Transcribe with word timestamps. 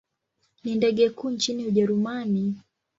Ni 0.63 0.75
ndege 0.75 1.09
kuu 1.09 1.29
nchini 1.29 1.67
Ujerumani. 1.67 2.55